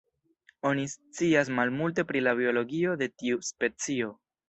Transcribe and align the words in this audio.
Oni 0.69 0.85
scias 0.93 1.53
malmulte 1.61 2.07
pri 2.13 2.25
la 2.29 2.35
biologio 2.43 2.99
de 3.05 3.13
tiu 3.21 3.47
specio. 3.55 4.15